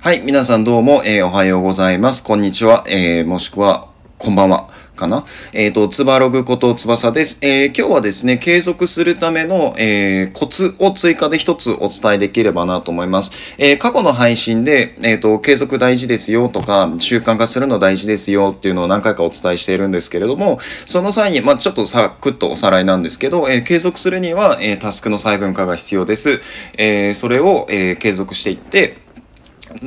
[0.00, 2.22] はい、皆さんどうも、えー、おはようございます。
[2.22, 4.70] こんにちは、えー、もしくは、こんばんは。
[4.94, 5.24] かな？
[5.52, 7.44] えっ、ー、と、つばログことつばさです。
[7.44, 13.32] えー、今日はですね、継続するための、えー、コツを追加で一つお伝えできればなと思います。
[13.58, 26.40] え、過去の配信で、えっ、と、継続大事ですよとか、習慣化するの大事ですよっていうのを何回かお伝えしているんですけれども、その際に、まあ、ちょっとさくっとおさらいなんですけど、え継続するには、えタスクの細分化が必要です。
[26.76, 29.07] えそれを、え継続していって、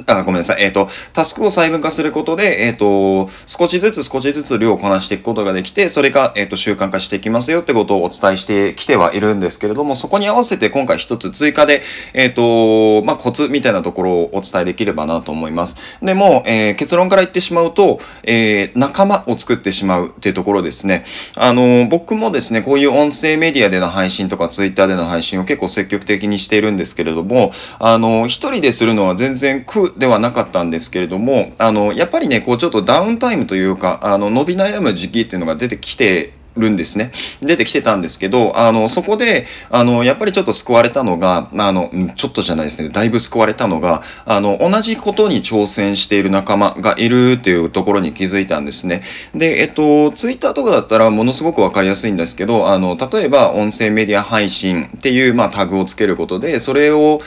[0.08, 0.64] あ、ごめんなさい。
[0.64, 11.82] えっ、ー、と、タスクを細分化することで、えっ、ー、と、少しずつ少しずつ量をこなしていくことができて、それが、えっ、ー、と、習慣化していきますよってことをお伝えしてきてはいるんですけれども、そこに合わせて今回一つ追加で、
[12.14, 15.78] えっ、と、まあ、コツみたいなところをお伝えできればなと思います。
[16.02, 21.04] でも、え結論から言ってしまうと、え仲間を作ってしまうっていうところですね。
[21.36, 37.12] あの、僕もですね、こういう音声メディアでの配信とか、ツイッターでの配信を結構積極的にしているんですけれども、あの、一人でするのは全然苦ではなかったんですけれども、あの、やっぱりね、こうちょっとダウンタイムというか、あの、伸び悩む時期っていうのが出てきて、るんですね。
[37.42, 49.02] 出てきてたんですけど、あの、そこで、あの、やっぱりちょっと救われたのが、あの、ちょっとじゃないですね、だいぶ救われたのが、あの、同じことに挑戦している仲間がいるっていうところに気づいたんですね。
[49.34, 57.22] で、えっと、ツイッターとかだったらものすごくわかりやすいんですけど、あの、例えば音声メディア配信っていう、まあ、タグをつけることで、それを、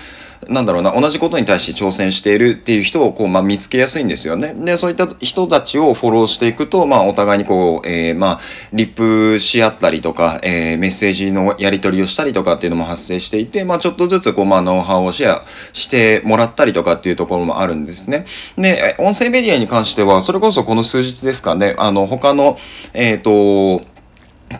[0.48, 4.54] なんだろうな、同じことに対して挑戦しているっていう人をこう、まあ、見つけやすいんですよね。
[4.54, 8.40] で、そういった人たちをフォローしていくと、まあ、お互いにこう、えー、まあ、
[8.72, 18.26] リップし合ったりとか、えー、メッセージのやり取りをしたりとかっていうのも発生していて、まあ、ちょっとずつこう、まあ、ノウハウをシェアしてもらったりとかっていうところもあるんですね。
[18.56, 22.58] で、音声メディアに関しては、それこそこの数日ですかね、あの、他の、
[22.92, 23.93] えっ、ー、と、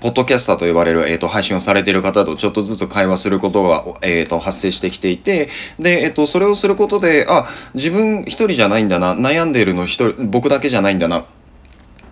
[0.01, 11.25] ポッドキャスターと呼ばれる、えっ、ー、と、配信をされている方とちょっとずつ会話することが、えっ、ー、と、発生してきていて、で、えっ、ー、と、それをすることで、あ、自分一人じゃないんだな、悩んでいるの一人、僕だけじゃないんだな、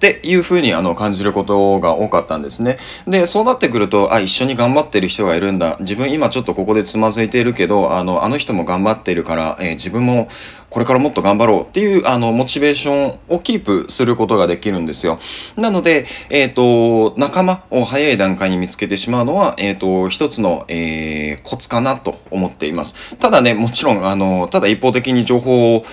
[0.03, 2.77] っていうふうにあの感じることが多かったんですね。
[3.07, 5.77] で、そうなってくると、あ、一緒に頑張ってる人がいるんだ。
[5.79, 10.27] 自分今ちょっとここでつまずいているけど、あの、あの人も頑張っているから、えー、自分も
[10.71, 15.21] これからもっと頑張ろうっていう、あの、モチベーションをキープすることができるんですよ。
[15.55, 23.15] なので、えっ、ー、と、仲間を早い段階に見つけてしまうのは、えっ、ー、と、一つの、えー、コツかなと思っています。
[23.19, 25.85] ただね、もちろん、あの、ただ一方的に情報を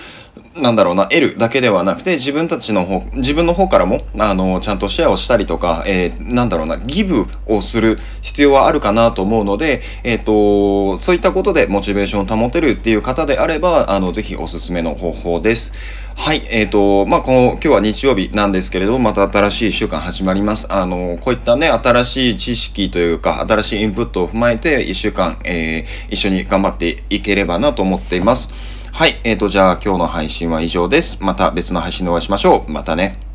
[0.60, 15.72] なんだろうな、得るだけではなくて、自分たちの方、自分の方からも、あの、ちゃんとシェアをしたりとか、えー、なんだろうな、ギブをする必要はあるかなと思うので、えっ、ー、と、そういったことでモチベーションを保てるっていう方であれば、あの、ぜひおすすめの方法です。
[16.16, 20.70] はい、えっ、ー、と、まあ、この、今日は日曜日なんですけれども、また新しい週間始まります。
[20.70, 28.79] あの、こういったね、新しい知識というか、新しいインプットを踏まえて、一週間、えー、一緒に頑張っていければなと思っています。
[28.92, 29.20] はい。
[29.24, 31.22] えっ、ー、と、じゃあ今日の配信は以上です。
[31.22, 32.70] また別の配信でお会いしましょう。
[32.70, 33.29] またね。